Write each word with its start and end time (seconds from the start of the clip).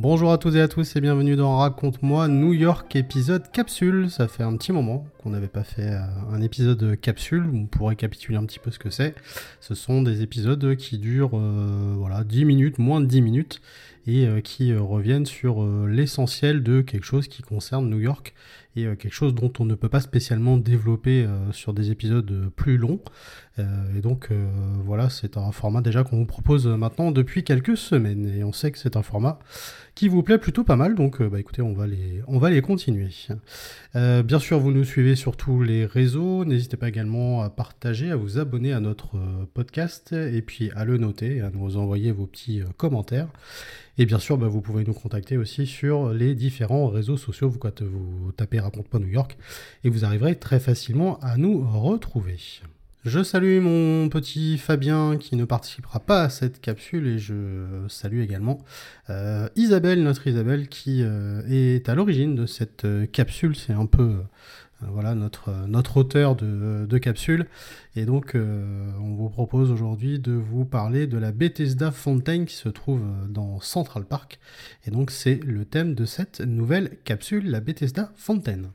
Bonjour 0.00 0.30
à 0.30 0.38
toutes 0.38 0.54
et 0.54 0.60
à 0.60 0.68
tous 0.68 0.94
et 0.94 1.00
bienvenue 1.00 1.34
dans 1.34 1.56
Raconte-moi 1.56 2.28
New 2.28 2.52
York 2.52 2.94
épisode 2.94 3.50
capsule. 3.50 4.08
Ça 4.12 4.28
fait 4.28 4.44
un 4.44 4.56
petit 4.56 4.70
moment 4.70 5.04
qu'on 5.18 5.30
n'avait 5.30 5.48
pas 5.48 5.64
fait 5.64 5.90
euh, 5.90 6.00
un 6.30 6.40
épisode 6.40 6.98
capsule. 7.00 7.44
On 7.52 7.66
pourrait 7.66 7.90
récapituler 7.90 8.36
un 8.36 8.44
petit 8.44 8.58
peu 8.58 8.70
ce 8.70 8.78
que 8.78 8.90
c'est. 8.90 9.14
Ce 9.60 9.74
sont 9.74 10.02
des 10.02 10.22
épisodes 10.22 10.76
qui 10.76 10.98
durent 10.98 11.36
euh, 11.36 11.94
voilà, 11.96 12.24
10 12.24 12.44
minutes, 12.44 12.78
moins 12.78 13.00
de 13.00 13.06
10 13.06 13.22
minutes 13.22 13.60
et 14.06 14.26
euh, 14.26 14.40
qui 14.40 14.74
reviennent 14.74 15.26
sur 15.26 15.66
l'essentiel 15.86 16.62
de 16.62 16.80
quelque 16.80 17.04
chose 17.04 17.28
qui 17.28 17.42
concerne 17.42 17.90
New 17.90 18.00
York 18.00 18.34
et 18.76 18.84
quelque 18.96 19.12
chose 19.12 19.34
dont 19.34 19.52
on 19.58 19.64
ne 19.64 19.74
peut 19.74 19.88
pas 19.88 20.00
spécialement 20.00 20.56
développer 20.56 21.26
sur 21.50 21.74
des 21.74 21.90
épisodes 21.90 22.48
plus 22.54 22.76
longs. 22.76 23.00
et 23.58 24.00
donc 24.00 24.28
voilà, 24.84 25.10
c'est 25.10 25.36
un 25.36 25.50
format 25.50 25.80
déjà 25.80 26.04
qu'on 26.04 26.18
vous 26.18 26.26
propose 26.26 26.68
maintenant 26.68 27.10
depuis 27.10 27.42
quelques 27.42 27.76
semaines 27.76 28.28
et 28.28 28.44
on 28.44 28.52
sait 28.52 28.70
que 28.70 28.78
c'est 28.78 28.94
un 28.94 29.02
format 29.02 29.40
qui 29.96 30.06
vous 30.06 30.22
plaît 30.22 30.38
plutôt 30.38 30.62
pas 30.62 30.76
mal. 30.76 30.94
Donc, 30.94 31.20
bah, 31.20 31.40
écoutez, 31.40 31.60
on 31.60 31.72
va 31.72 31.88
les, 31.88 32.22
on 32.28 32.38
va 32.38 32.50
les 32.50 32.62
continuer. 32.62 33.08
Bien 33.94 34.38
sûr, 34.38 34.60
vous 34.60 34.70
nous 34.70 34.84
suivez 34.84 35.16
sur 35.18 35.36
tous 35.36 35.62
les 35.62 35.84
réseaux. 35.84 36.44
N'hésitez 36.44 36.76
pas 36.76 36.88
également 36.88 37.42
à 37.42 37.50
partager, 37.50 38.10
à 38.10 38.16
vous 38.16 38.38
abonner 38.38 38.72
à 38.72 38.80
notre 38.80 39.16
euh, 39.16 39.44
podcast 39.52 40.12
et 40.12 40.40
puis 40.40 40.70
à 40.76 40.84
le 40.84 40.96
noter, 40.96 41.40
à 41.40 41.50
nous 41.50 41.76
envoyer 41.76 42.12
vos 42.12 42.26
petits 42.26 42.62
commentaires. 42.76 43.28
Et 43.98 44.06
bien 44.06 44.20
sûr, 44.20 44.38
bah, 44.38 44.46
vous 44.46 44.60
pouvez 44.60 44.84
nous 44.84 44.94
contacter 44.94 45.36
aussi 45.36 45.66
sur 45.66 46.14
les 46.14 46.36
différents 46.36 46.86
réseaux 46.86 47.16
sociaux. 47.16 47.50
Vous, 47.50 48.32
tapez 48.36 48.60
Raconte-moi 48.60 49.00
New 49.00 49.10
York 49.10 49.36
et 49.82 49.90
vous 49.90 50.04
arriverez 50.04 50.36
très 50.36 50.60
facilement 50.60 51.18
à 51.20 51.36
nous 51.36 51.66
retrouver. 51.68 52.38
Je 53.04 53.22
salue 53.22 53.60
mon 53.60 54.08
petit 54.08 54.58
Fabien 54.58 55.16
qui 55.18 55.36
ne 55.36 55.44
participera 55.44 56.00
pas 56.00 56.24
à 56.24 56.28
cette 56.28 56.60
capsule 56.60 57.06
et 57.06 57.18
je 57.18 57.84
salue 57.88 58.20
également 58.20 58.58
euh, 59.08 59.48
Isabelle, 59.56 60.02
notre 60.02 60.26
Isabelle, 60.26 60.68
qui 60.68 61.02
euh, 61.02 61.40
est 61.48 61.88
à 61.88 61.94
l'origine 61.94 62.34
de 62.34 62.44
cette 62.44 62.84
euh, 62.84 63.06
capsule. 63.06 63.54
C'est 63.54 63.72
un 63.72 63.86
peu 63.86 64.16
voilà 64.80 65.14
notre, 65.14 65.50
notre 65.66 65.96
auteur 65.96 66.36
de, 66.36 66.86
de, 66.88 66.98
capsule. 66.98 67.46
Et 67.96 68.04
donc 68.04 68.34
on 68.34 69.14
vous 69.14 69.28
propose 69.28 69.70
aujourd'hui 69.70 70.18
de 70.18 70.32
vous 70.32 70.64
parler 70.64 71.06
de 71.06 71.18
la 71.18 71.32
Bethesda 71.32 71.90
Fontaine 71.90 72.46
qui 72.46 72.54
se 72.54 72.68
trouve 72.68 73.02
dans 73.28 73.60
Central 73.60 74.04
Park. 74.04 74.38
Et 74.86 74.90
donc 74.90 75.10
c'est 75.10 75.40
le 75.44 75.64
thème 75.64 75.94
de 75.94 76.04
cette 76.04 76.40
nouvelle 76.40 76.98
capsule, 77.04 77.50
la 77.50 77.60
Bethesda 77.60 78.12
Fontaine. 78.16 78.70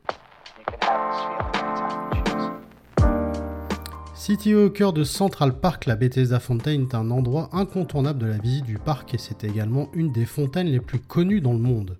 Située 4.25 4.55
au 4.55 4.69
cœur 4.69 4.93
de 4.93 5.03
Central 5.03 5.59
Park, 5.59 5.85
la 5.85 5.97
Bethesda 5.97 6.39
Fountain 6.39 6.83
est 6.83 6.95
un 6.95 7.11
endroit 7.11 7.49
incontournable 7.51 8.19
de 8.19 8.25
la 8.25 8.37
visite 8.37 8.63
du 8.63 8.77
parc 8.77 9.13
et 9.13 9.17
c'est 9.17 9.43
également 9.43 9.89
une 9.93 10.13
des 10.13 10.25
fontaines 10.25 10.69
les 10.69 10.79
plus 10.79 10.99
connues 10.99 11.41
dans 11.41 11.51
le 11.51 11.59
monde. 11.59 11.97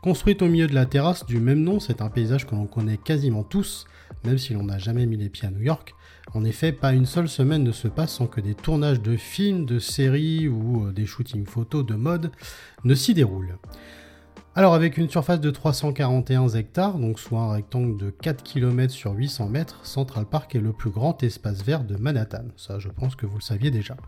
Construite 0.00 0.40
au 0.40 0.48
milieu 0.48 0.68
de 0.68 0.74
la 0.74 0.86
terrasse 0.86 1.26
du 1.26 1.38
même 1.38 1.60
nom, 1.60 1.78
c'est 1.78 2.00
un 2.00 2.08
paysage 2.08 2.46
que 2.46 2.54
l'on 2.54 2.64
connaît 2.64 2.96
quasiment 2.96 3.42
tous, 3.42 3.84
même 4.24 4.38
si 4.38 4.54
l'on 4.54 4.62
n'a 4.62 4.78
jamais 4.78 5.04
mis 5.04 5.18
les 5.18 5.28
pieds 5.28 5.48
à 5.48 5.50
New 5.50 5.60
York. 5.60 5.94
En 6.32 6.46
effet, 6.46 6.72
pas 6.72 6.94
une 6.94 7.04
seule 7.04 7.28
semaine 7.28 7.62
ne 7.62 7.72
se 7.72 7.88
passe 7.88 8.14
sans 8.14 8.26
que 8.26 8.40
des 8.40 8.54
tournages 8.54 9.02
de 9.02 9.14
films, 9.18 9.66
de 9.66 9.78
séries 9.78 10.48
ou 10.48 10.86
euh, 10.86 10.92
des 10.92 11.04
shootings 11.04 11.44
photos 11.44 11.84
de 11.84 11.94
mode 11.94 12.30
ne 12.84 12.94
s'y 12.94 13.12
déroulent. 13.12 13.58
Alors 14.58 14.72
avec 14.72 14.96
une 14.96 15.10
surface 15.10 15.42
de 15.42 15.50
341 15.50 16.48
hectares, 16.48 16.98
donc 16.98 17.20
soit 17.20 17.40
un 17.40 17.52
rectangle 17.52 17.98
de 17.98 18.08
4 18.08 18.42
km 18.42 18.90
sur 18.90 19.12
800 19.12 19.50
mètres, 19.50 19.84
Central 19.84 20.24
Park 20.24 20.54
est 20.54 20.60
le 20.60 20.72
plus 20.72 20.88
grand 20.88 21.22
espace 21.22 21.62
vert 21.62 21.84
de 21.84 21.96
Manhattan. 21.96 22.46
Ça 22.56 22.78
je 22.78 22.88
pense 22.88 23.16
que 23.16 23.26
vous 23.26 23.36
le 23.36 23.42
saviez 23.42 23.70
déjà. 23.70 23.98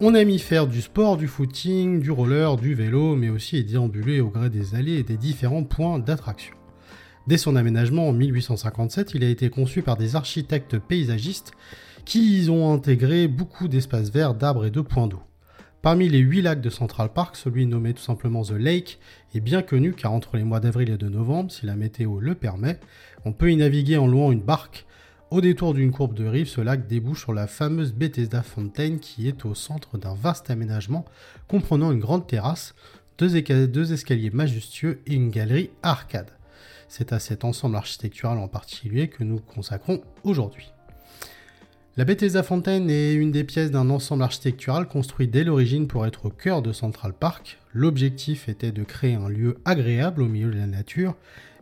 On 0.00 0.14
aime 0.14 0.30
y 0.30 0.38
faire 0.38 0.66
du 0.66 0.80
sport, 0.80 1.18
du 1.18 1.28
footing, 1.28 2.00
du 2.00 2.10
roller, 2.10 2.56
du 2.56 2.74
vélo, 2.74 3.16
mais 3.16 3.28
aussi 3.28 3.58
y 3.58 3.64
déambuler 3.64 4.22
au 4.22 4.30
gré 4.30 4.48
des 4.48 4.74
allées 4.74 4.96
et 4.96 5.02
des 5.02 5.18
différents 5.18 5.64
points 5.64 5.98
d'attraction. 5.98 6.54
Dès 7.26 7.36
son 7.36 7.54
aménagement 7.54 8.08
en 8.08 8.14
1857, 8.14 9.12
il 9.12 9.24
a 9.24 9.28
été 9.28 9.50
conçu 9.50 9.82
par 9.82 9.98
des 9.98 10.16
architectes 10.16 10.78
paysagistes 10.78 11.52
qui 12.06 12.44
y 12.44 12.48
ont 12.48 12.72
intégré 12.72 13.28
beaucoup 13.28 13.68
d'espaces 13.68 14.10
verts, 14.10 14.32
d'arbres 14.32 14.64
et 14.64 14.70
de 14.70 14.80
points 14.80 15.06
d'eau. 15.06 15.20
Parmi 15.82 16.08
les 16.08 16.18
8 16.18 16.42
lacs 16.42 16.60
de 16.60 16.70
Central 16.70 17.12
Park, 17.12 17.36
celui 17.36 17.66
nommé 17.66 17.94
tout 17.94 18.02
simplement 18.02 18.42
The 18.42 18.52
Lake 18.52 18.98
est 19.34 19.40
bien 19.40 19.62
connu 19.62 19.92
car 19.92 20.12
entre 20.12 20.36
les 20.36 20.42
mois 20.42 20.58
d'avril 20.58 20.90
et 20.90 20.96
de 20.96 21.08
novembre, 21.08 21.52
si 21.52 21.64
la 21.64 21.76
météo 21.76 22.18
le 22.18 22.34
permet, 22.34 22.80
on 23.24 23.32
peut 23.32 23.52
y 23.52 23.56
naviguer 23.56 23.96
en 23.96 24.06
louant 24.06 24.32
une 24.32 24.40
barque. 24.40 24.86
Au 25.30 25.40
détour 25.40 25.74
d'une 25.74 25.92
courbe 25.92 26.14
de 26.14 26.26
rive, 26.26 26.48
ce 26.48 26.60
lac 26.60 26.86
débouche 26.86 27.22
sur 27.22 27.32
la 27.32 27.46
fameuse 27.46 27.92
Bethesda 27.92 28.42
Fountain 28.42 28.98
qui 28.98 29.28
est 29.28 29.44
au 29.44 29.54
centre 29.54 29.98
d'un 29.98 30.14
vaste 30.14 30.50
aménagement 30.50 31.04
comprenant 31.48 31.92
une 31.92 32.00
grande 32.00 32.26
terrasse, 32.26 32.74
deux, 33.18 33.92
escaliers 33.92 34.30
majestueux 34.30 35.02
et 35.06 35.14
une 35.14 35.30
galerie 35.30 35.70
arcade. 35.82 36.30
C'est 36.88 37.12
à 37.12 37.18
cet 37.18 37.44
ensemble 37.44 37.76
architectural 37.76 38.38
en 38.38 38.48
particulier 38.48 39.08
que 39.08 39.24
nous 39.24 39.40
consacrons 39.40 40.02
aujourd'hui. 40.22 40.72
La 41.98 42.04
Bethesda 42.04 42.42
Fontaine 42.42 42.90
est 42.90 43.14
une 43.14 43.32
des 43.32 43.42
pièces 43.42 43.70
d'un 43.70 43.88
ensemble 43.88 44.22
architectural 44.22 44.86
construit 44.86 45.28
dès 45.28 45.44
l'origine 45.44 45.88
pour 45.88 46.04
être 46.04 46.26
au 46.26 46.30
cœur 46.30 46.60
de 46.60 46.74
Central 46.74 47.14
Park. 47.14 47.56
L'objectif 47.72 48.50
était 48.50 48.70
de 48.70 48.84
créer 48.84 49.14
un 49.14 49.30
lieu 49.30 49.56
agréable 49.64 50.20
au 50.20 50.26
milieu 50.26 50.50
de 50.50 50.58
la 50.58 50.66
nature, 50.66 51.14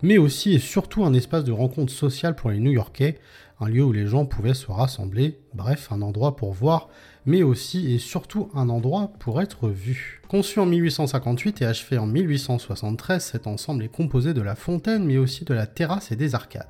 mais 0.02 0.18
aussi 0.18 0.52
et 0.52 0.58
surtout 0.58 1.04
un 1.04 1.14
espace 1.14 1.44
de 1.44 1.52
rencontre 1.52 1.92
sociale 1.92 2.34
pour 2.34 2.50
les 2.50 2.58
New-Yorkais, 2.58 3.20
un 3.60 3.68
lieu 3.68 3.84
où 3.84 3.92
les 3.92 4.08
gens 4.08 4.26
pouvaient 4.26 4.54
se 4.54 4.72
rassembler, 4.72 5.38
bref, 5.54 5.92
un 5.92 6.02
endroit 6.02 6.34
pour 6.34 6.52
voir, 6.52 6.88
mais 7.26 7.44
aussi 7.44 7.94
et 7.94 8.00
surtout 8.00 8.50
un 8.56 8.68
endroit 8.70 9.12
pour 9.20 9.40
être 9.40 9.68
vu. 9.68 10.20
Conçu 10.26 10.58
en 10.58 10.66
1858 10.66 11.62
et 11.62 11.66
achevé 11.66 11.96
en 11.96 12.06
1873, 12.06 13.24
cet 13.24 13.46
ensemble 13.46 13.84
est 13.84 13.88
composé 13.88 14.34
de 14.34 14.42
la 14.42 14.56
fontaine, 14.56 15.04
mais 15.04 15.16
aussi 15.16 15.44
de 15.44 15.54
la 15.54 15.68
terrasse 15.68 16.10
et 16.10 16.16
des 16.16 16.34
arcades. 16.34 16.66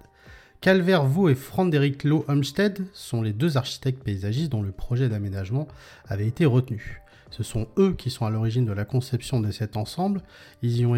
Calvert 0.64 1.04
Vaux 1.04 1.28
et 1.28 1.34
Frédéric 1.34 2.04
Lowe 2.04 2.24
Homestead 2.26 2.86
sont 2.94 3.20
les 3.20 3.34
deux 3.34 3.58
architectes 3.58 4.02
paysagistes 4.02 4.50
dont 4.50 4.62
le 4.62 4.70
projet 4.70 5.10
d'aménagement 5.10 5.68
avait 6.08 6.26
été 6.26 6.46
retenu. 6.46 7.02
Ce 7.30 7.42
sont 7.42 7.68
eux 7.76 7.92
qui 7.92 8.08
sont 8.08 8.24
à 8.24 8.30
l'origine 8.30 8.64
de 8.64 8.72
la 8.72 8.86
conception 8.86 9.40
de 9.40 9.50
cet 9.50 9.76
ensemble. 9.76 10.22
Ils 10.62 10.78
y 10.78 10.86
ont 10.86 10.96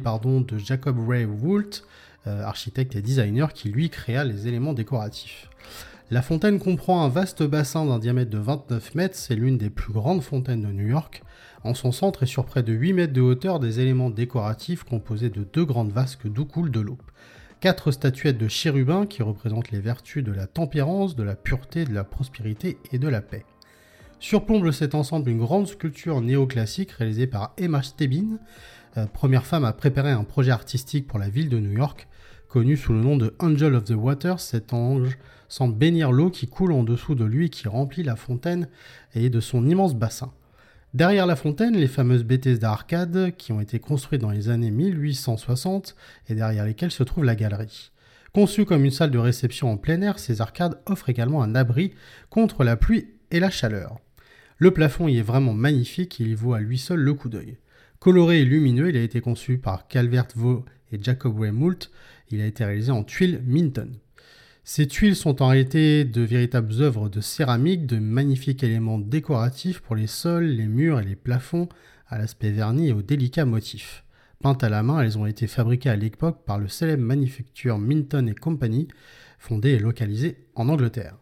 pardon, 0.00 0.42
de 0.42 0.58
Jacob 0.58 1.08
Ray 1.08 1.24
Woolt, 1.24 1.82
euh, 2.28 2.44
architecte 2.44 2.94
et 2.94 3.02
designer, 3.02 3.52
qui 3.52 3.68
lui 3.68 3.90
créa 3.90 4.22
les 4.22 4.46
éléments 4.46 4.74
décoratifs. 4.74 5.50
La 6.12 6.22
fontaine 6.22 6.60
comprend 6.60 7.02
un 7.02 7.08
vaste 7.08 7.42
bassin 7.42 7.84
d'un 7.84 7.98
diamètre 7.98 8.30
de 8.30 8.38
29 8.38 8.94
mètres, 8.94 9.16
c'est 9.16 9.34
l'une 9.34 9.58
des 9.58 9.70
plus 9.70 9.92
grandes 9.92 10.22
fontaines 10.22 10.62
de 10.62 10.70
New 10.70 10.86
York. 10.86 11.24
En 11.64 11.74
son 11.74 11.90
centre 11.90 12.22
et 12.22 12.26
sur 12.26 12.44
près 12.44 12.62
de 12.62 12.72
8 12.72 12.92
mètres 12.92 13.12
de 13.12 13.22
hauteur, 13.22 13.58
des 13.58 13.80
éléments 13.80 14.10
décoratifs 14.10 14.84
composés 14.84 15.30
de 15.30 15.42
deux 15.42 15.64
grandes 15.64 15.90
vasques 15.90 16.28
d'où 16.28 16.44
coule 16.44 16.70
de 16.70 16.78
l'eau 16.78 16.98
quatre 17.60 17.90
statuettes 17.90 18.38
de 18.38 18.48
chérubins 18.48 19.06
qui 19.06 19.22
représentent 19.22 19.70
les 19.70 19.80
vertus 19.80 20.22
de 20.22 20.32
la 20.32 20.46
tempérance, 20.46 21.16
de 21.16 21.22
la 21.22 21.36
pureté, 21.36 21.84
de 21.84 21.94
la 21.94 22.04
prospérité 22.04 22.78
et 22.92 22.98
de 22.98 23.08
la 23.08 23.20
paix. 23.20 23.44
Surplombe 24.18 24.70
cet 24.70 24.94
ensemble 24.94 25.30
une 25.30 25.38
grande 25.38 25.66
sculpture 25.66 26.20
néoclassique 26.20 26.92
réalisée 26.92 27.26
par 27.26 27.52
Emma 27.58 27.82
Stebin, 27.82 28.38
euh, 28.96 29.06
première 29.06 29.44
femme 29.44 29.64
à 29.64 29.72
préparer 29.72 30.10
un 30.10 30.24
projet 30.24 30.52
artistique 30.52 31.06
pour 31.06 31.18
la 31.18 31.28
ville 31.28 31.48
de 31.48 31.58
New 31.58 31.72
York, 31.72 32.08
connu 32.48 32.76
sous 32.76 32.92
le 32.92 33.00
nom 33.00 33.16
de 33.16 33.34
Angel 33.38 33.74
of 33.74 33.84
the 33.84 33.90
Water. 33.90 34.40
Cet 34.40 34.72
ange 34.72 35.18
semble 35.48 35.76
bénir 35.76 36.12
l'eau 36.12 36.30
qui 36.30 36.48
coule 36.48 36.72
en 36.72 36.82
dessous 36.82 37.14
de 37.14 37.24
lui 37.24 37.50
qui 37.50 37.68
remplit 37.68 38.02
la 38.02 38.16
fontaine 38.16 38.68
et 39.14 39.28
de 39.28 39.40
son 39.40 39.66
immense 39.66 39.94
bassin. 39.94 40.32
Derrière 40.94 41.26
la 41.26 41.36
fontaine, 41.36 41.76
les 41.76 41.88
fameuses 41.88 42.24
Bethesda 42.24 42.70
Arcades 42.70 43.36
qui 43.36 43.52
ont 43.52 43.60
été 43.60 43.78
construites 43.78 44.20
dans 44.20 44.30
les 44.30 44.48
années 44.48 44.70
1860 44.70 45.94
et 46.28 46.34
derrière 46.34 46.64
lesquelles 46.64 46.90
se 46.90 47.02
trouve 47.02 47.24
la 47.24 47.34
galerie. 47.34 47.90
Conçues 48.32 48.64
comme 48.64 48.84
une 48.84 48.90
salle 48.90 49.10
de 49.10 49.18
réception 49.18 49.70
en 49.70 49.76
plein 49.76 50.00
air, 50.00 50.18
ces 50.18 50.40
arcades 50.40 50.80
offrent 50.86 51.10
également 51.10 51.42
un 51.42 51.54
abri 51.54 51.92
contre 52.30 52.64
la 52.64 52.76
pluie 52.76 53.08
et 53.30 53.40
la 53.40 53.50
chaleur. 53.50 53.98
Le 54.58 54.70
plafond 54.70 55.08
y 55.08 55.18
est 55.18 55.22
vraiment 55.22 55.54
magnifique 55.54 56.18
il 56.18 56.34
vaut 56.36 56.54
à 56.54 56.60
lui 56.60 56.78
seul 56.78 57.00
le 57.00 57.14
coup 57.14 57.28
d'œil. 57.28 57.58
Coloré 57.98 58.40
et 58.40 58.44
lumineux, 58.44 58.88
il 58.88 58.96
a 58.96 59.02
été 59.02 59.20
conçu 59.20 59.58
par 59.58 59.88
Calvert 59.88 60.28
Vaux 60.34 60.64
et 60.92 61.02
Jacob 61.02 61.38
Ray 61.38 61.50
Moult. 61.50 61.90
Il 62.30 62.40
a 62.40 62.46
été 62.46 62.64
réalisé 62.64 62.92
en 62.92 63.04
tuiles 63.04 63.42
Minton. 63.44 63.90
Ces 64.68 64.88
tuiles 64.88 65.14
sont 65.14 65.42
en 65.42 65.46
réalité 65.46 66.04
de 66.04 66.22
véritables 66.22 66.82
œuvres 66.82 67.08
de 67.08 67.20
céramique, 67.20 67.86
de 67.86 68.00
magnifiques 68.00 68.64
éléments 68.64 68.98
décoratifs 68.98 69.78
pour 69.78 69.94
les 69.94 70.08
sols, 70.08 70.46
les 70.46 70.66
murs 70.66 70.98
et 70.98 71.04
les 71.04 71.14
plafonds, 71.14 71.68
à 72.08 72.18
l'aspect 72.18 72.50
verni 72.50 72.88
et 72.88 72.92
aux 72.92 73.00
délicats 73.00 73.44
motifs. 73.44 74.02
Peintes 74.42 74.64
à 74.64 74.68
la 74.68 74.82
main, 74.82 75.00
elles 75.00 75.18
ont 75.18 75.26
été 75.26 75.46
fabriquées 75.46 75.90
à 75.90 75.94
l'époque 75.94 76.44
par 76.44 76.58
le 76.58 76.66
célèbre 76.66 77.04
manufacture 77.04 77.78
Minton 77.78 78.34
Company, 78.40 78.88
fondée 79.38 79.70
et 79.70 79.78
localisée 79.78 80.48
en 80.56 80.68
Angleterre. 80.68 81.16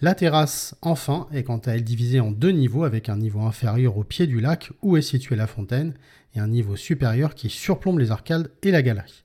La 0.00 0.16
terrasse, 0.16 0.74
enfin, 0.82 1.28
est 1.32 1.44
quant 1.44 1.58
à 1.58 1.76
elle 1.76 1.84
divisée 1.84 2.18
en 2.18 2.32
deux 2.32 2.50
niveaux 2.50 2.82
avec 2.82 3.08
un 3.08 3.16
niveau 3.16 3.42
inférieur 3.42 3.96
au 3.96 4.02
pied 4.02 4.26
du 4.26 4.40
lac 4.40 4.72
où 4.82 4.96
est 4.96 5.02
située 5.02 5.36
la 5.36 5.46
fontaine 5.46 5.94
et 6.34 6.40
un 6.40 6.48
niveau 6.48 6.74
supérieur 6.74 7.36
qui 7.36 7.48
surplombe 7.48 8.00
les 8.00 8.10
arcades 8.10 8.50
et 8.64 8.72
la 8.72 8.82
galerie. 8.82 9.22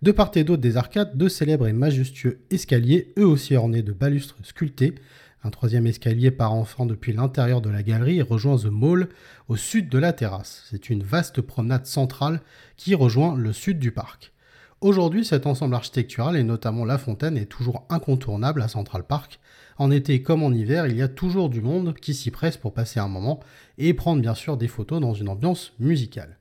De 0.00 0.12
part 0.12 0.30
et 0.36 0.44
d'autre 0.44 0.62
des 0.62 0.76
arcades, 0.76 1.16
deux 1.18 1.28
célèbres 1.28 1.66
et 1.66 1.72
majestueux 1.72 2.38
escaliers, 2.50 3.12
eux 3.18 3.26
aussi 3.26 3.56
ornés 3.56 3.82
de 3.82 3.92
balustres 3.92 4.36
sculptés. 4.44 4.94
Un 5.42 5.50
troisième 5.50 5.88
escalier 5.88 6.30
part 6.30 6.52
enfin 6.52 6.86
depuis 6.86 7.12
l'intérieur 7.12 7.60
de 7.60 7.68
la 7.68 7.82
galerie 7.82 8.18
et 8.18 8.22
rejoint 8.22 8.56
The 8.56 8.66
Mall 8.66 9.08
au 9.48 9.56
sud 9.56 9.88
de 9.88 9.98
la 9.98 10.12
terrasse. 10.12 10.64
C'est 10.70 10.88
une 10.88 11.02
vaste 11.02 11.40
promenade 11.40 11.86
centrale 11.86 12.42
qui 12.76 12.94
rejoint 12.94 13.36
le 13.36 13.52
sud 13.52 13.80
du 13.80 13.90
parc. 13.90 14.32
Aujourd'hui, 14.80 15.24
cet 15.24 15.46
ensemble 15.46 15.74
architectural 15.74 16.36
et 16.36 16.44
notamment 16.44 16.84
la 16.84 16.98
fontaine 16.98 17.36
est 17.36 17.46
toujours 17.46 17.84
incontournable 17.88 18.62
à 18.62 18.68
Central 18.68 19.02
Park. 19.02 19.40
En 19.78 19.90
été 19.90 20.22
comme 20.22 20.44
en 20.44 20.52
hiver, 20.52 20.86
il 20.86 20.96
y 20.96 21.02
a 21.02 21.08
toujours 21.08 21.48
du 21.48 21.60
monde 21.60 21.94
qui 21.94 22.14
s'y 22.14 22.30
presse 22.30 22.56
pour 22.56 22.72
passer 22.72 23.00
un 23.00 23.08
moment 23.08 23.40
et 23.78 23.94
prendre 23.94 24.22
bien 24.22 24.34
sûr 24.34 24.56
des 24.56 24.68
photos 24.68 25.00
dans 25.00 25.14
une 25.14 25.28
ambiance 25.28 25.72
musicale. 25.80 26.38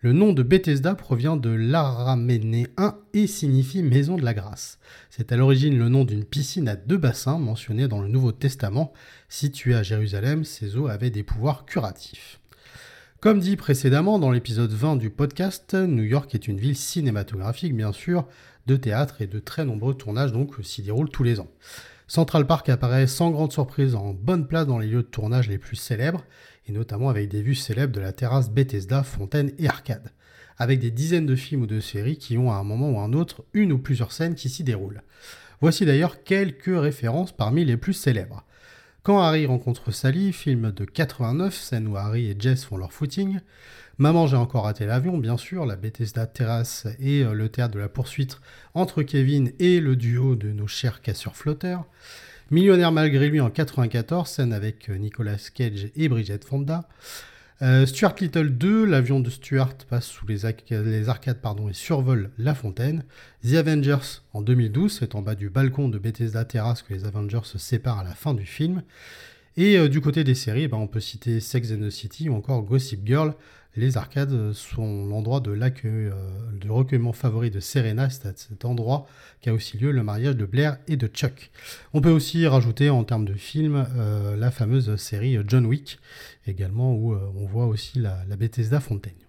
Le 0.00 0.12
nom 0.12 0.32
de 0.32 0.44
Bethesda 0.44 0.94
provient 0.94 1.36
de 1.36 1.50
l'araménéen 1.50 2.96
et 3.14 3.26
signifie 3.26 3.82
maison 3.82 4.16
de 4.16 4.24
la 4.24 4.32
grâce. 4.32 4.78
C'est 5.10 5.32
à 5.32 5.36
l'origine 5.36 5.76
le 5.76 5.88
nom 5.88 6.04
d'une 6.04 6.24
piscine 6.24 6.68
à 6.68 6.76
deux 6.76 6.98
bassins 6.98 7.40
mentionnée 7.40 7.88
dans 7.88 8.00
le 8.00 8.06
Nouveau 8.06 8.30
Testament. 8.30 8.92
Située 9.28 9.74
à 9.74 9.82
Jérusalem, 9.82 10.44
ces 10.44 10.76
eaux 10.76 10.86
avaient 10.86 11.10
des 11.10 11.24
pouvoirs 11.24 11.66
curatifs. 11.66 12.38
Comme 13.18 13.40
dit 13.40 13.56
précédemment 13.56 14.20
dans 14.20 14.30
l'épisode 14.30 14.70
20 14.70 14.94
du 14.94 15.10
podcast, 15.10 15.74
New 15.74 16.04
York 16.04 16.32
est 16.32 16.46
une 16.46 16.60
ville 16.60 16.76
cinématographique 16.76 17.74
bien 17.74 17.90
sûr, 17.90 18.28
de 18.68 18.76
théâtre 18.76 19.20
et 19.20 19.26
de 19.26 19.40
très 19.40 19.64
nombreux 19.64 19.94
tournages 19.94 20.32
donc 20.32 20.54
s'y 20.62 20.82
déroulent 20.82 21.10
tous 21.10 21.24
les 21.24 21.40
ans. 21.40 21.50
Central 22.08 22.46
Park 22.46 22.70
apparaît 22.70 23.06
sans 23.06 23.30
grande 23.30 23.52
surprise 23.52 23.94
en 23.94 24.14
bonne 24.14 24.46
place 24.46 24.66
dans 24.66 24.78
les 24.78 24.86
lieux 24.86 25.02
de 25.02 25.08
tournage 25.08 25.46
les 25.46 25.58
plus 25.58 25.76
célèbres 25.76 26.24
et 26.66 26.72
notamment 26.72 27.10
avec 27.10 27.28
des 27.28 27.42
vues 27.42 27.54
célèbres 27.54 27.92
de 27.92 28.00
la 28.00 28.12
terrasse 28.12 28.50
Bethesda, 28.50 29.02
fontaine 29.02 29.52
et 29.58 29.68
arcade, 29.68 30.10
avec 30.56 30.80
des 30.80 30.90
dizaines 30.90 31.26
de 31.26 31.36
films 31.36 31.62
ou 31.62 31.66
de 31.66 31.80
séries 31.80 32.16
qui 32.16 32.38
ont 32.38 32.50
à 32.50 32.56
un 32.56 32.64
moment 32.64 32.90
ou 32.92 32.98
un 32.98 33.12
autre 33.12 33.44
une 33.52 33.72
ou 33.72 33.78
plusieurs 33.78 34.12
scènes 34.12 34.36
qui 34.36 34.48
s'y 34.48 34.64
déroulent. 34.64 35.02
Voici 35.60 35.84
d'ailleurs 35.84 36.24
quelques 36.24 36.80
références 36.80 37.32
parmi 37.32 37.66
les 37.66 37.76
plus 37.76 37.92
célèbres. 37.92 38.42
Quand 39.08 39.22
Harry 39.22 39.46
rencontre 39.46 39.90
Sally, 39.90 40.34
film 40.34 40.70
de 40.70 40.84
89, 40.84 41.54
scène 41.54 41.88
où 41.88 41.96
Harry 41.96 42.26
et 42.26 42.36
Jess 42.38 42.66
font 42.66 42.76
leur 42.76 42.92
footing. 42.92 43.40
Maman, 43.96 44.26
j'ai 44.26 44.36
encore 44.36 44.64
raté 44.64 44.84
l'avion, 44.84 45.16
bien 45.16 45.38
sûr, 45.38 45.64
la 45.64 45.76
Bethesda 45.76 46.26
terrasse 46.26 46.86
et 47.00 47.22
euh, 47.22 47.32
le 47.32 47.48
théâtre 47.48 47.72
de 47.72 47.78
la 47.78 47.88
poursuite 47.88 48.38
entre 48.74 49.02
Kevin 49.02 49.50
et 49.60 49.80
le 49.80 49.96
duo 49.96 50.36
de 50.36 50.52
nos 50.52 50.66
chers 50.66 51.00
casseurs 51.00 51.36
flotteurs. 51.36 51.86
Millionnaire 52.50 52.92
malgré 52.92 53.30
lui 53.30 53.40
en 53.40 53.48
94, 53.48 54.28
scène 54.28 54.52
avec 54.52 54.90
euh, 54.90 54.98
Nicolas 54.98 55.38
Cage 55.54 55.88
et 55.96 56.10
Bridget 56.10 56.40
Fonda. 56.46 56.86
Euh, 57.60 57.86
Stuart 57.86 58.14
Little 58.20 58.50
2, 58.50 58.84
l'avion 58.84 59.18
de 59.18 59.30
Stuart 59.30 59.74
passe 59.88 60.06
sous 60.06 60.26
les, 60.28 60.44
arcades 60.44 61.40
pardon, 61.40 61.68
et 61.68 61.72
survole 61.72 62.30
la 62.38 62.54
fontaine. 62.54 63.04
The 63.42 63.54
Avengers 63.54 64.22
en 64.32 64.42
2012, 64.42 64.98
c'est 65.00 65.16
en 65.16 65.22
bas 65.22 65.34
du 65.34 65.50
balcon 65.50 65.88
de 65.88 65.98
Bethesda 65.98 66.44
Terrace 66.44 66.82
que 66.82 66.94
les 66.94 67.04
Avengers 67.04 67.44
se 67.44 67.58
séparent 67.58 67.98
à 67.98 68.04
la 68.04 68.14
fin 68.14 68.32
du 68.32 68.46
film. 68.46 68.82
Et 69.60 69.76
euh, 69.76 69.88
du 69.88 70.00
côté 70.00 70.22
des 70.22 70.36
séries, 70.36 70.62
eh 70.62 70.68
ben, 70.68 70.76
on 70.76 70.86
peut 70.86 71.00
citer 71.00 71.40
Sex 71.40 71.72
and 71.72 71.80
the 71.80 71.90
City 71.90 72.28
ou 72.28 72.34
encore 72.36 72.62
Gossip 72.62 73.04
Girl, 73.04 73.34
les 73.74 73.96
arcades 73.96 74.52
sont 74.52 75.04
l'endroit 75.06 75.40
de 75.40 75.50
l'accueil, 75.50 76.12
euh, 76.12 76.12
de 76.52 76.70
recueillement 76.70 77.12
favori 77.12 77.50
de 77.50 77.58
Serena, 77.58 78.08
c'est 78.08 78.26
à 78.26 78.32
cet 78.36 78.64
endroit 78.64 79.08
qu'a 79.40 79.52
aussi 79.52 79.76
lieu 79.76 79.90
le 79.90 80.04
mariage 80.04 80.36
de 80.36 80.44
Blair 80.44 80.78
et 80.86 80.96
de 80.96 81.08
Chuck. 81.08 81.50
On 81.92 82.00
peut 82.00 82.10
aussi 82.10 82.46
rajouter 82.46 82.88
en 82.88 83.02
termes 83.02 83.24
de 83.24 83.34
film 83.34 83.84
euh, 83.96 84.36
la 84.36 84.52
fameuse 84.52 84.94
série 84.94 85.36
John 85.44 85.66
Wick, 85.66 85.98
également 86.46 86.94
où 86.94 87.16
on 87.16 87.46
voit 87.46 87.66
aussi 87.66 87.98
la, 87.98 88.24
Bethesda 88.36 88.78
Fontaine. 88.78 89.27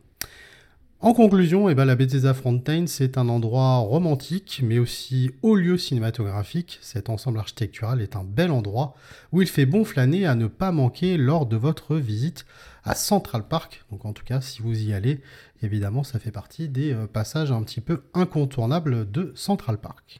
En 1.01 1.13
conclusion, 1.13 1.69
eh 1.69 1.75
ben, 1.75 1.85
la 1.85 1.95
Bethesda 1.95 2.33
Fontaine, 2.33 2.85
c'est 2.85 3.17
un 3.17 3.29
endroit 3.29 3.77
romantique, 3.77 4.59
mais 4.61 4.79
aussi 4.79 5.31
haut 5.43 5.55
lieu 5.55 5.77
cinématographique. 5.77 6.77
Cet 6.81 7.09
ensemble 7.09 7.39
architectural 7.39 8.01
est 8.01 8.17
un 8.17 8.25
bel 8.25 8.51
endroit 8.51 8.95
où 9.31 9.41
il 9.41 9.47
fait 9.47 9.65
bon 9.65 9.85
flâner 9.85 10.25
à 10.25 10.35
ne 10.35 10.47
pas 10.47 10.73
manquer 10.73 11.15
lors 11.15 11.45
de 11.45 11.55
votre 11.55 11.95
visite 11.95 12.45
à 12.83 12.95
Central 12.95 13.47
Park. 13.47 13.85
Donc 13.91 14.03
en 14.03 14.11
tout 14.11 14.25
cas, 14.25 14.41
si 14.41 14.61
vous 14.61 14.77
y 14.77 14.91
allez, 14.91 15.21
évidemment, 15.61 16.03
ça 16.03 16.19
fait 16.19 16.31
partie 16.31 16.67
des 16.67 16.91
euh, 16.91 17.07
passages 17.07 17.53
un 17.53 17.63
petit 17.63 17.79
peu 17.79 18.03
incontournables 18.13 19.09
de 19.09 19.31
Central 19.35 19.77
Park. 19.77 20.19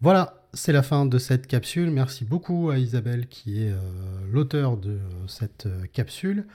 Voilà, 0.00 0.43
c'est 0.54 0.72
la 0.72 0.82
fin 0.82 1.06
de 1.06 1.18
cette 1.18 1.46
capsule. 1.46 1.90
Merci 1.90 2.24
beaucoup 2.24 2.70
à 2.70 2.78
Isabelle 2.78 3.26
qui 3.26 3.62
est 3.62 3.70
euh, 3.70 3.78
l'auteur 4.30 4.76
de 4.76 4.90
euh, 4.90 4.98
cette 5.26 5.68
capsule. 5.92 6.46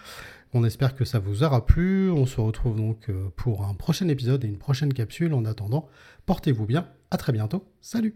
On 0.53 0.63
espère 0.63 0.95
que 0.95 1.05
ça 1.05 1.19
vous 1.19 1.43
aura 1.43 1.65
plu. 1.65 2.09
On 2.09 2.25
se 2.25 2.41
retrouve 2.41 2.75
donc 2.75 3.11
pour 3.35 3.65
un 3.65 3.75
prochain 3.75 4.07
épisode 4.07 4.43
et 4.43 4.47
une 4.47 4.57
prochaine 4.57 4.93
capsule. 4.93 5.35
En 5.35 5.45
attendant, 5.45 5.87
portez-vous 6.25 6.65
bien. 6.65 6.87
À 7.11 7.17
très 7.17 7.33
bientôt. 7.33 7.63
Salut 7.81 8.15